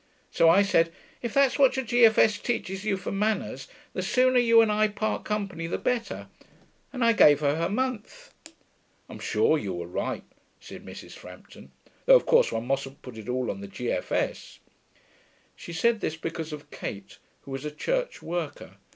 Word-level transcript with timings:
So 0.31 0.49
I 0.49 0.63
said, 0.63 0.91
'If 1.21 1.31
that's 1.31 1.59
what 1.59 1.75
your 1.75 1.85
G.F.S. 1.85 2.39
teaches 2.39 2.83
you 2.83 2.97
for 2.97 3.11
manners, 3.11 3.67
the 3.93 4.01
sooner 4.01 4.39
you 4.39 4.59
and 4.61 4.71
I 4.71 4.87
part 4.87 5.23
company 5.23 5.67
the 5.67 5.77
better,' 5.77 6.27
and 6.91 7.05
I 7.05 7.13
gave 7.13 7.41
her 7.41 7.55
her 7.57 7.69
month.' 7.69 8.33
'I'm 9.07 9.19
sure 9.19 9.59
you 9.59 9.75
were 9.75 9.85
right,' 9.85 10.23
said 10.59 10.83
Mrs. 10.83 11.11
Frampton. 11.11 11.71
'Though 12.07 12.15
of 12.15 12.25
course 12.25 12.51
one 12.51 12.65
mustn't 12.65 13.03
put 13.03 13.15
it 13.15 13.29
all 13.29 13.51
on 13.51 13.61
the 13.61 13.67
G.F.S.' 13.67 14.57
She 15.55 15.71
said 15.71 15.99
this 16.01 16.17
because 16.17 16.51
of 16.51 16.71
Kate, 16.71 17.19
who 17.41 17.51
was 17.51 17.63
a 17.63 17.69
church 17.69 18.23
worker. 18.23 18.77